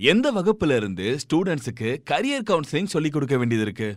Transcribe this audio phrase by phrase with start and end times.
[0.00, 3.88] எந்த வகுப்புல இருந்து ஸ்டூடெண்ட்ஸுக்கு கரியர் கவுன்சிலிங் சொல்லி கொடுக்க வேண்டியது இருக்கு?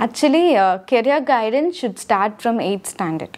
[0.00, 0.44] Actually
[0.90, 3.36] career guidance should start from eight standard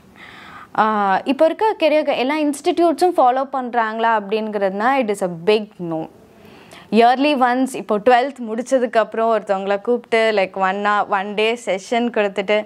[1.24, 6.00] இப்போ இருக்க கெரியர் எல்லா இன்ஸ்டிடியூட்ஸும் ஃபாலோ பண்ணுறாங்களா அப்படிங்கிறதுனா it is a big no
[6.98, 10.80] yearly once இப்போ டுவெல்த் முடிச்சதுக்கப்புறம் ஒருத்தவங்களை கூப்பிட்டு like one
[11.18, 12.56] one day session கொடுத்துட்டு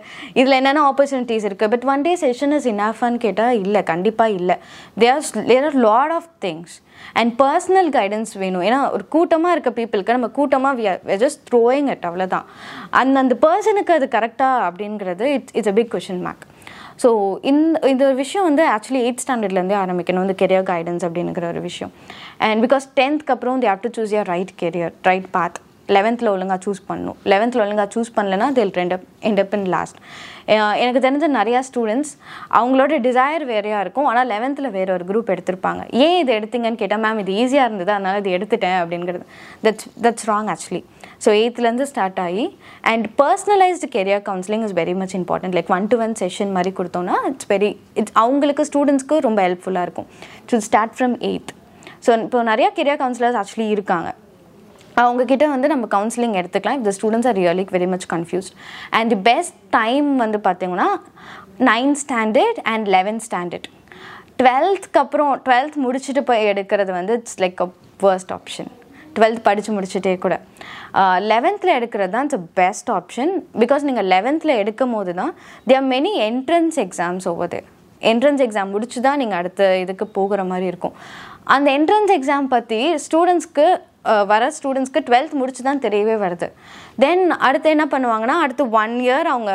[0.40, 4.56] இதில் என்னென்ன ஆப்பர்ச்சுனிட்டிஸ் இருக்குது but one day session is இனஃபான்னு கேட்டால் இல்லை கண்டிப்பாக இல்லை.
[5.04, 6.76] There there are lot of things
[7.20, 8.64] and personal guidance வேணும்.
[8.68, 12.48] ஏன்னா ஒரு கூட்டமாக இருக்க பீப்புளுக்கு நம்ம கூட்டமாக வி ஜஸ்ட் த்ரோயிங் அட் அவ்வளோதான்
[13.02, 16.42] அந்த அந்த பர்சனுக்கு அது கரெக்டாக அப்படிங்கிறது it's it's a big question make
[17.02, 17.10] so
[17.50, 20.24] இந்த இந்த விஷயம் வந்து ஆக்சுவலி எயிட் ஸ்டாண்டர்ட்லேருந்தே ஆரம்பிக்கணும்.
[20.26, 21.92] இந்த கெரியர் கைடன்ஸ் அப்படிங்கிற ஒரு விஷயம்.
[22.48, 25.58] அண்ட் பிகாஸ் டென்த்க்கு அப்புறம் they have to choose your right career right path
[25.96, 27.18] லெவன்த்தில் ஒழுங்காக சூஸ் பண்ணணும்.
[27.32, 29.98] லெவன்த்தில் ஒழுங்காக சூஸ் பண்ணலன்னா தில் ரெண்டு அப் எண்ட் இன் லாஸ்ட்
[30.82, 32.12] எனக்கு தெரிஞ்ச நிறையா ஸ்டூடெண்ட்ஸ்
[32.58, 34.06] அவங்களோட டிசையர் வேறையாக இருக்கும்.
[34.10, 35.82] ஆனால் லெவன்த்தில் வேற ஒரு குரூப் எடுத்திருப்பாங்க.
[36.04, 39.26] ஏன் இது எடுத்தீங்கன்னு கேட்டால் மேம் இது ஈஸியாக இருந்தது அதனால் இது எடுத்துட்டேன் அப்படிங்கிறது.
[39.66, 40.82] That's that's wrong actually
[41.24, 42.44] so எயித்துலேருந்து start ஆகி
[42.92, 47.16] and personalised career counselling is very much important like one to one session மாதிரி கொடுத்தோன்னா
[47.30, 50.08] இட்ஸ் வெரி இட்ஸ் அவங்களுக்கு ஸ்டூடெண்ட்ஸ்க்கு ரொம்ப ஹெல்ப்ஃபுல்லாக இருக்கும்.
[50.52, 51.52] To start from eighth
[52.06, 54.10] so இப்போ நிறையா கெரியர் கவுன்சிலர்ஸ் ஆக்சுவலி இருக்காங்க.
[55.00, 56.78] அவங்கக்கிட்ட வந்து நம்ம கவுன்சிலிங் எடுத்துக்கலாம்.
[56.78, 58.54] If the students are really very much confused
[58.98, 60.88] and best time வந்து பார்த்தீங்கன்னா
[61.70, 63.68] ninth standard and eleventh standard
[64.42, 67.68] டுவெல்த்க்கு அப்புறம் டுவெல்த் முடிச்சுட்டு போய் எடுக்கிறது வந்து it's like a
[68.04, 68.70] worst option
[69.16, 70.34] twelfth படித்து முடிச்சுட்டே கூட.
[71.32, 75.32] லெவன்த்தில் எடுக்கிறது தான் இட்ஸ் பெஸ்ட் ஆப்ஷன் பிகாஸ் நீங்கள் லெவன்த்தில் எடுக்கும் போது தான்
[75.70, 77.60] தேர் மெனி என்ட்ரன்ஸ் எக்ஸாம்ஸ் ஒவ்வொரு
[78.10, 80.94] என்ட்ரன்ஸ் எக்ஸாம் முடிச்சு தான் நீங்கள் அடுத்த இதுக்கு போகிற மாதிரி இருக்கும்.
[81.54, 83.66] அந்த என்ட்ரன்ஸ் எக்ஸாம் பற்றி ஸ்டூடெண்ட்ஸ்க்கு
[84.04, 86.48] வர ஸ்டூடெண்ட்ஸ்க்கு டுவெல்த் முடிச்சு தான் தெரியவே வருது.
[87.00, 89.52] தென் அடுத்து என்ன பண்ணுவாங்கன்னா அடுத்து ஒன் இயர் அவங்க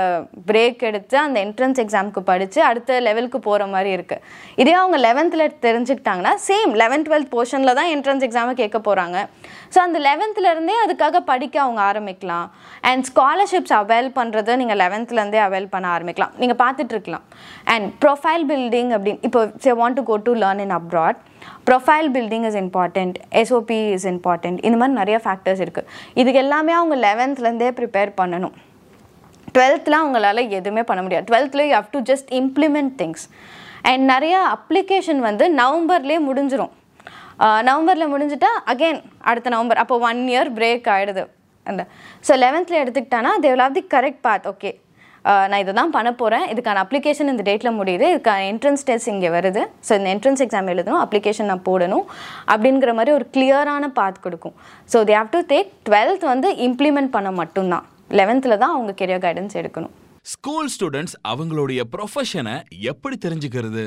[0.50, 4.24] பிரேக் எடுத்து அந்த என்ட்ரன்ஸ் எக்ஸாமுக்கு படித்து அடுத்த லெவலுக்கு போகிற மாதிரி இருக்குது
[4.62, 9.18] இதே அவங்க லெவன்த்தில் தெரிஞ்சுக்கிட்டாங்கன்னா சேம் லெவன்த் டுவெல்த் போர்ஷனில் தான் என்ட்ரன்ஸ் எக்ஸாமை கேட்க போகிறாங்க
[9.76, 12.48] ஸோ அந்த லெவன்த்துலேருந்தே அதுக்காக படிக்க அவங்க ஆரம்பிக்கலாம்.
[12.90, 16.34] அண்ட் ஸ்காலர்ஷிப்ஸ் அவைல் பண்ணுறது நீங்கள் லெவன்த்துலேருந்தே அவைல் பண்ண ஆரம்பிக்கலாம்.
[16.38, 17.26] நீங்கள் பார்த்துட்ருக்கலாம்
[17.74, 21.20] அண்ட் ப்ரொஃபைல் பில்டிங் அப்படின்னு இப்போ say want to go to learn in abroad
[21.68, 26.96] profile building is important SOP is important இந்த மாதிரி நிறைய ஃபேக்டர்ஸ் இருக்குது இதுக்கு எல்லாமே அவங்க
[26.96, 28.56] லெவன்த் லெவன்த்லேருந்தே ப்ரிப்பேர் பண்ணணும்.
[29.56, 31.26] டுவெல்த்தில் அவங்களால எதுவுமே பண்ண முடியாது.
[31.30, 33.26] டுவெல்த்தில் you have to just implement things
[33.90, 36.74] and நிறைய அப்ளிகேஷன் வந்து நவம்பர்லேயே முடிஞ்சிடும்
[37.70, 39.82] நவம்பரில் முடிஞ்சிட்டா அகெயின் அடுத்த நவம்பர்.
[39.84, 41.24] அப்போ ஒன் இயர் பிரேக் ஆகிடுது
[41.72, 41.82] அந்த
[42.28, 44.72] ஸோ லெவன்த்தில் எடுத்துக்கிட்டானா they will have the correct path okay
[45.50, 48.06] நான் இதை தான் பண்ண போகிறேன் இதுக்கான அப்ளிகேஷன் இந்த டேட்டில் முடியுது.
[48.14, 49.62] இதுக்கான என்ட்ரன்ஸ் டெஸ்ட் இங்கே வருது.
[49.88, 52.06] ஸோ இந்த என்ட்ரன்ஸ் எக்ஸாம் எழுதணும் அப்ளிகேஷன் நான் போடணும்
[52.54, 54.56] அப்படிங்கிற மாதிரி ஒரு கிளியரான பாத் கொடுக்கும்.
[54.94, 57.88] So they have to take twelfth வந்து இம்ப்ளிமெண்ட் பண்ண மட்டும்தான்.
[58.20, 59.94] லெவன்த்தில் தான் அவங்க கெரியர் கைடன்ஸ் எடுக்கணும்.
[60.34, 62.56] ஸ்கூல் ஸ்டூடெண்ட்ஸ் அவங்களுடைய ப்ரொஃபஷனை
[62.92, 63.84] எப்படி தெரிஞ்சுக்கிறது?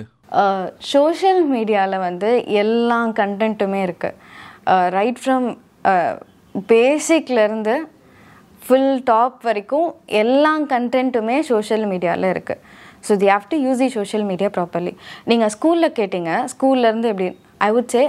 [0.92, 2.28] சோஷியல் மீடியாவில் வந்து
[2.62, 5.48] எல்லா கண்டென்ட்டுமே இருக்குது ரைட் ஃப்ரம்
[6.70, 7.74] பேசிக்லேருந்து
[8.62, 9.88] ஃபுல் டாப் வரைக்கும்
[10.22, 12.60] எல்லா கண்டென்ட்டுமே சோஷியல் மீடியாவில் இருக்குது
[13.06, 14.92] so they have to use the social media properly
[15.30, 17.28] நீங்கள் ஸ்கூலில் கேட்டிங்க ஸ்கூல்லேருந்து எப்படி
[17.66, 18.02] ஐ வுட் சே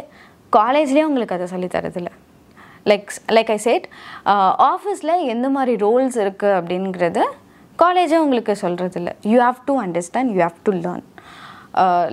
[0.53, 2.11] காலேஜ்லேயே உங்களுக்கு அதை சொல்லி
[2.91, 3.85] லைக் லைக் ஐ சேட்
[4.71, 7.23] ஆஃபீஸில் எந்த மாதிரி ரோல்ஸ் இருக்குது அப்படிங்கிறது
[7.79, 11.05] காலேஜே உங்களுக்கு சொல்கிறதில்ல you have to understand you have to learn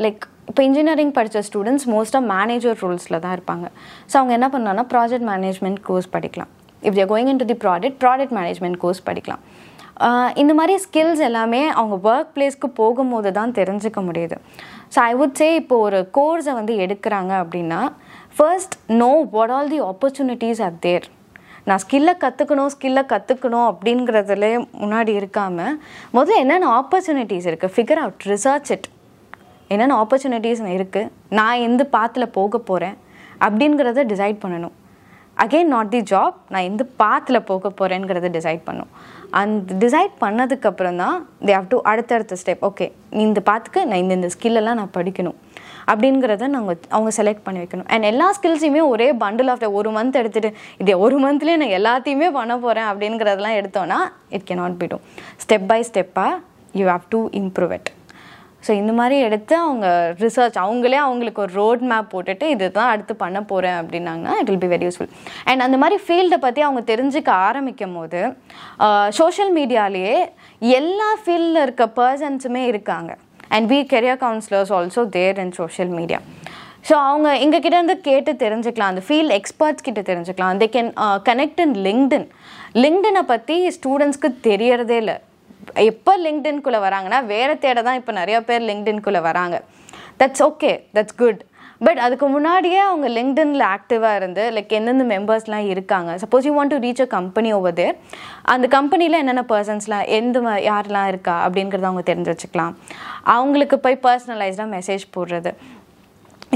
[0.05, 3.66] like இப்போ இன்ஜினியரிங் படித்த ஸ்டூடெண்ட்ஸ் மோஸ்ட்டாக மேனேஜர் ரோல்ஸில் தான் இருப்பாங்க.
[4.10, 6.53] ஸோ அவங்க என்ன பண்ணான்னா ப்ராஜெக்ட் மேனேஜ்மெண்ட் கோர்ஸ் படிக்கலாம்.
[6.86, 9.42] If they're going into the product product management course படிக்கலாம்
[10.40, 14.36] இந்த மாதிரி ஸ்கில்ஸ் எல்லாமே அவங்க ஒர்க் பிளேஸ்க்கு போகும்போது தான் தெரிஞ்சுக்க முடியுது.
[14.94, 17.80] ஸோ ஐ வுட் சே இப்போ ஒரு கோர்ஸை வந்து எடுக்கிறாங்க அப்படின்னா
[18.36, 21.06] first know what all the opportunities are there
[21.68, 24.46] நான் ஸ்கில்லை கற்றுக்கணும் ஸ்கில்லை கற்றுக்கணும் அப்படிங்கிறதுல
[24.82, 25.74] முன்னாடி இருக்காமல்
[26.16, 28.88] முதல்ல என்னென்ன ஆப்பர்ச்சுனிட்டிஸ் இருக்குது ஃபிகர் அவுட் ரிசர்ச் இட்
[29.74, 32.96] என்னென்ன ஆப்பர்ச்சுனிட்டிஸ் இருக்குது நான் எந்த பாத்தில் போக போகிறேன்
[33.46, 34.76] அப்படிங்கிறத டிசைட் பண்ணணும்.
[35.43, 38.91] அகெயின் நாட் தி ஜாப் நான் எந்த பாத்தில் போக போகிறேங்கிறத டிசைட் பண்ணும்.
[39.41, 41.16] அந்த டிசைட் பண்ணதுக்கப்புறம் தான்
[41.47, 45.37] தே ஹவ் டு அடுத்தடுத்த ஸ்டெப் ஓகே நீ இந்த பாத்துக்கு நான் இந்த இந்த ஸ்கில்லெல்லாம் நான் படிக்கணும்.
[45.91, 47.88] அப்படிங்கிறத நாங்கள் அவங்க செலக்ட் பண்ணி வைக்கணும்.
[47.94, 50.50] அண்ட் எல்லா ஸ்கில்ஸையுமே ஒரே பண்டில் ஆஃப் த ஒரு மந்த் எடுத்துகிட்டு
[50.84, 54.00] இதே ஒரு மந்த்லேயே நான் எல்லாத்தையுமே பண்ண போகிறேன் அப்படிங்கிறதெல்லாம் எடுத்தோன்னா
[54.38, 54.99] it can not be to
[55.44, 56.34] step by ஸ்டெப்பாக
[56.81, 57.91] you have to improve it
[58.62, 59.87] so இந்த மாதிரி எடுத்து அவங்க
[60.22, 64.64] ரிசர்ச் அவங்களே அவங்களுக்கு ஒரு ரோட் மேப் போட்டுட்டு இது தான் அடுத்து பண்ண போகிறேன் அப்படின்னாங்கன்னா it will
[64.64, 65.12] be very useful
[65.50, 68.22] and அந்த மாதிரி ஃபீல்டை பற்றி அவங்க தெரிஞ்சுக்க ஆரம்பிக்கும் போது
[69.20, 70.16] சோஷியல் uh, மீடியாலேயே
[70.78, 73.10] எல்லா ஃபீல்டில் இருக்க பர்சன்ஸுமே இருக்காங்க.
[73.55, 76.20] And we career counsellors also there in social media
[76.88, 78.93] so அவங்க எங்கள் இருந்து கேட்டு தெரிஞ்சுக்கலாம்.
[78.93, 80.60] அந்த ஃபீல்ட் எக்ஸ்பர்ட்ஸ் கிட்ட தெரிஞ்சுக்கலாம்.
[80.62, 80.90] They can
[81.28, 82.28] connect in LinkedIn
[82.84, 85.16] லிங்க்டினை பற்றி ஸ்டூடெண்ட்ஸ்க்கு தெரியறதே இல்லை.
[85.75, 89.62] எப்போ லிங்க்டின்குள்ளே வராங்கன்னா வேறு தேட தான் இப்போ நிறைய பேர் லிங்க்டின்குள்ளே வராங்க.
[90.19, 91.44] That's okay that's good
[91.79, 96.15] but அதுக்கு முன்னாடியே அவங்க லிங்க்டனில் ஆக்டிவாக இருந்து லைக் எந்தெந்த மெம்பர்ஸ்லாம் இருக்காங்க.
[96.15, 97.97] Suppose you want to reach a company over there
[98.43, 102.75] அந்த கம்பெனியில் என்னென்ன பர்சன்ஸ்லாம் எந்த மா- யாரெல்லாம் இருக்கா அப்படிங்கிறத அவங்க தெரிஞ்சு வச்சுக்கலாம்.
[103.23, 105.55] அவங்களுக்கு போய் பர்சனலைஸ்டாக மெசேஜ் போடுறது.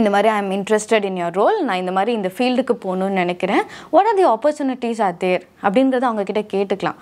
[0.01, 3.65] இந்த மாதிரி I am interested in your role நான் இந்த மாதிரி இந்த ஃபீல்டுக்கு போகணும்னு நினைக்கிறேன்.
[3.95, 6.99] What are the opportunities are there அப்படின்றத அவங்க கிட்ட கேட்டுக்கலாம்.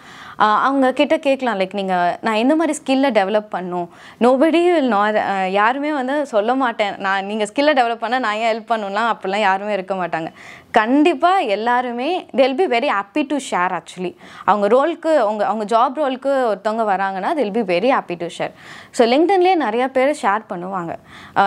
[0.67, 1.59] அவங்க கிட்ட கேட்கலாம்.
[1.61, 3.89] லைக் நீங்கள் நான் எந்த மாதிரி ஸ்கில்லை டெவலப் பண்ணும்?
[4.25, 5.19] நோபடி வில் நாட்
[5.59, 6.95] யாருமே வந்து சொல்ல மாட்டேன்.
[7.07, 10.31] நான் நீங்கள் ஸ்கில்லை டெவலப் பண்ண நான் ஏன் ஹெல்ப் பண்ணணும்னா அப்படிலாம் யாருமே இருக்க மாட்டாங்க.
[10.79, 12.09] கண்டிப்பாக எல்லாருமே
[12.39, 14.13] they'll be very happy to share actually
[14.51, 18.53] அவங்க ரோலுக்கு அவங்க அவங்க ஜாப் ரோலுக்கு ஒருத்தவங்க வராங்கன்னா they'll be very happy to share
[18.99, 20.93] so லிங்க்டன்லேயே நிறையா பேர் ஷேர் பண்ணுவாங்க.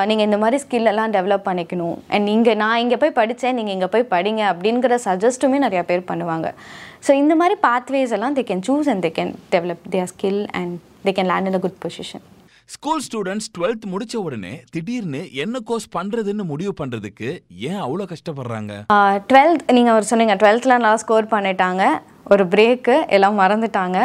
[0.10, 1.98] நீங்கள் இந்த மாதிரி skill எல்லாம் டெவலப் பண்ணிக்கணும்.
[2.16, 6.50] அண்ட் இங்கே நான் இங்கே போய் படித்தேன் நீங்கள் இங்கே போய் படிங்க அப்படிங்கிற சஜஸ்ட்டுமே நிறைய பேர் பண்ணுவாங்க.
[7.08, 10.76] ஸோ இந்த மாதிரி பாத்வேஸ் எல்லாம் they can choose and they can develop their skill and
[11.08, 12.26] they can land in a good position
[12.70, 17.30] school students 12th முடிச்ச உடனே திடீர்னு என்ன கோர்ஸ் பண்றதுன்னு முடிவு பண்றதுக்கு
[17.70, 18.74] ஏன் அவ்வளோ கஷ்டப்படுறாங்க?
[19.30, 21.84] டுவெல்த் நீங்கள் அவர் சொன்னீங்க டுவெல்த்தில் நல்லா ஸ்கோர் பண்ணிட்டாங்க
[22.34, 23.98] ஒரு பிரேக்கு எல்லாம் மறந்துட்டாங்க.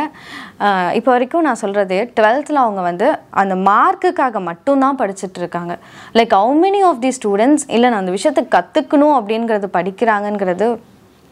[0.98, 3.08] இப்போ வரைக்கும் நான் சொல்கிறது டுவெல்த்தில் அவங்க வந்து
[3.42, 5.74] அந்த மார்க்குக்காக மட்டும்தான் படிச்சுட்டு இருக்காங்க.
[6.18, 10.68] Like how many of the students இல்லை நான் அந்த விஷயத்தை கற்றுக்கணும் அப்படிங்கிறது படிக்கிறாங்கங்கிறது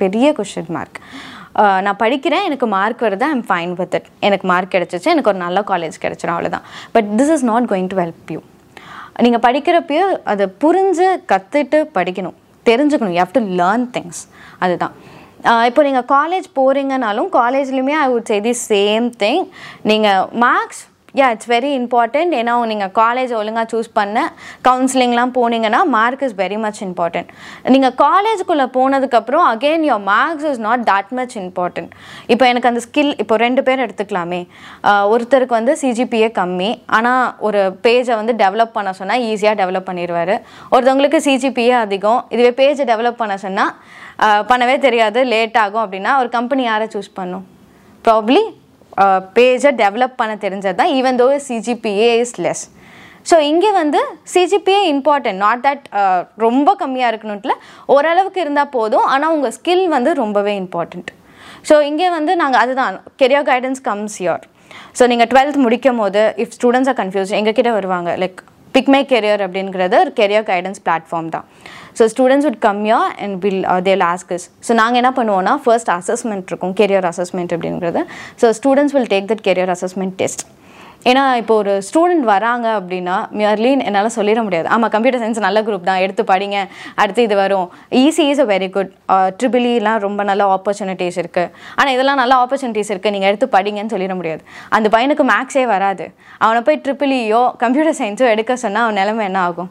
[0.02, 0.98] பெரிய கொஷின் மார்க்
[1.86, 3.26] நான் படிக்கிறேன் எனக்கு மார்க் வருது?
[3.34, 6.66] ஐம் ஃபைன் வித் இட் எனக்கு மார்க் கிடச்சிச்சு எனக்கு ஒரு நல்ல காலேஜ் கிடச்சிடும் அவ்வளோதான்
[6.96, 8.40] but this is not going to help you
[9.26, 12.36] நீங்கள் படிக்கிறப்பயோ அதை புரிஞ்சு கற்றுட்டு படிக்கணும்.
[12.70, 13.14] தெரிஞ்சுக்கணும்.
[13.16, 14.20] You have to learn things
[14.64, 14.94] அதுதான்.
[15.68, 19.44] இப்போ நீங்கள் காலேஜ் போகிறீங்கனாலும் காலேஜ்லேயுமே I would say the same thing
[19.90, 20.82] நீங்கள் marks
[21.20, 24.24] yeah it's very important ஏன்னா நீங்கள் காலேஜ் ஒழுங்காக சூஸ் பண்ண
[24.68, 27.30] கவுன்சிலிங்லாம் போனீங்கன்னா mark is very much important
[27.74, 31.92] நீங்கள் காலேஜுக்குள்ளே போனதுக்கப்புறம் again your marks is not that much important
[32.34, 34.40] இப்போ எனக்கு அந்த ஸ்கில் இப்போ ரெண்டு பேர் எடுத்துக்கலாமே.
[35.12, 36.70] ஒருத்தருக்கு வந்து சிஜிபிஏ கம்மி.
[36.98, 40.34] ஆனால் ஒரு பேஜை வந்து டெவலப் பண்ண சொன்னால் ஈஸியாக டெவலப் பண்ணிடுவார்
[40.74, 42.20] ஒருத்தவங்களுக்கு சிஜிபிஏ அதிகம்.
[42.34, 43.72] இதுவே பேஜை டெவலப் பண்ண சொன்னால்
[44.50, 45.20] பண்ணவே தெரியாது.
[45.32, 47.44] லேட் ஆகும் அப்படின்னா ஒரு கம்பெனி யாரை சூஸ் பண்ணும்?
[48.06, 48.42] ப்ராப்ளி
[49.36, 52.64] பேஜை டெவலப் பண்ண தெரிஞ்சது தான் even though CGPA is less
[53.30, 54.00] so இங்கே வந்து
[54.34, 55.86] சிஜிபிஏ இம்பார்ட்டன்ட் நாட் தட்
[56.36, 57.54] ரொம்ப கம்மியாக இருக்கணும்ல.
[57.86, 61.10] ஓரளவுக்கு இருந்தால் போதும் ஆனால் உங்கள் ஸ்கில் வந்து ரொம்பவே இம்பார்ட்டண்ட்
[61.70, 64.44] ஸோ இங்கே வந்து நாங்கள் அதுதான் career guidance comes your
[64.98, 68.40] so நீங்கள் டுவெல்த் முடிக்கும் போது இஃப் ஸ்டூடெண்ட்ஸாக கன்ஃபியூஸ் எங்ககிட்ட வருவாங்க லைக்
[68.76, 71.46] பிக் மை கெரியர் அப்படிங்கிறது ஒரு கெரியர் கைடன்ஸ் பிளாட்ஃபார்ம் தான்.
[71.98, 76.50] So students would come here and will they'll ask us so நாங்கள் என்ன பண்ணுவோம்னா ஃபர்ஸ்ட் அசஸ்மெண்ட்
[76.52, 78.02] இருக்கும் கெரியர் அசஸ்மெண்ட் அப்படிங்கிறது.
[78.42, 80.44] So students will take that career assessment test
[81.10, 84.66] ஏன்னா இப்போ ஒரு ஸ்டூடெண்ட் வராங்க அப்படின்னா மியர்லின் என்னால் சொல்லிட முடியாது.
[84.74, 86.00] ஆமாம் கம்ப்யூட்டர் சயின்ஸ் நல்ல குரூப் தான்.
[86.04, 86.58] எடுத்து படிங்க.
[87.02, 87.66] அடுத்து இது வரும்.
[88.02, 88.90] IISc is a very good
[89.40, 94.42] ட்ரிபிளிலாம் ரொம்ப நல்ல ஆப்பர்ச்சுனிட்டிஸ் இருக்குது ஆனால் இதெல்லாம் நல்ல ஆப்பர்ச்சுனிட்டிஸ் இருக்குது நீங்கள் எடுத்து படிங்கன்னு சொல்லிட முடியாது.
[94.78, 96.06] அந்த பையனுக்கு மேக்ஸே வராது.
[96.44, 99.70] அவனை போய் ட்ரிபிளியோ கம்ப்யூட்டர் சயின்ஸோ எடுக்க சொன்னால் அவன் நிலைமை என்ன ஆகும்?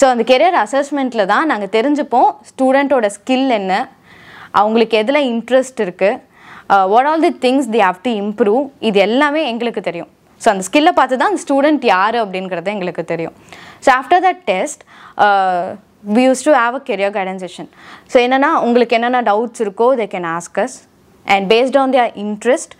[0.00, 3.72] ஸோ அந்த கெரியர் அசஸ்மெண்ட்டில் தான் நாங்கள் தெரிஞ்சுப்போம் ஸ்டூடெண்ட்டோட ஸ்கில் என்ன
[4.60, 6.20] அவங்களுக்கு எதில் இன்ட்ரெஸ்ட் இருக்குது
[6.92, 10.10] what all the things they have to improve இது எல்லாமே எங்களுக்கு தெரியும்.
[10.42, 13.34] ஸோ அந்த ஸ்கில்லை பார்த்து தான் அந்த ஸ்டூடெண்ட் யார் அப்படிங்கிறது எங்களுக்கு தெரியும்.
[13.84, 14.82] So after that test
[16.16, 17.68] we use to have a career guidance session
[18.12, 20.76] so என்னென்னா உங்களுக்கு என்னென்ன டவுட்ஸ் இருக்கோ they can ask us
[21.26, 22.74] and based on their interest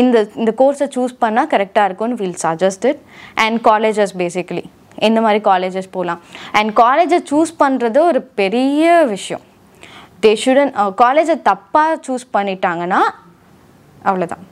[0.00, 3.00] இந்த இந்த கோர்ஸை சூஸ் பண்ணால் கரெக்டாக இருக்கும்னு we'll suggest it
[3.44, 4.64] and colleges basically
[5.08, 6.20] எந்த மாதிரி காலேஜஸ் போகலாம்
[6.60, 8.84] அண்ட் காலேஜை சூஸ் பண்ணுறது ஒரு பெரிய
[9.14, 9.44] விஷயம்.
[10.22, 10.72] தே ஷுடன்
[11.02, 13.00] காலேஜை தப்பாக சூஸ் பண்ணிட்டாங்கன்னா
[14.08, 14.44] அவ்வளோதான்